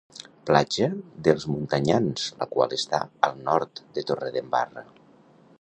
Platja 0.49 0.87
d'Els 1.27 1.45
Muntanyans, 1.51 2.25
la 2.41 2.49
qual 2.55 2.75
està 2.81 3.05
al 3.29 3.39
nord 3.51 3.85
de 3.99 4.09
Torredembarra. 4.11 4.89